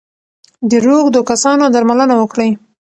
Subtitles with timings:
[0.69, 2.49] د روږدو کسانو درملنه وکړئ.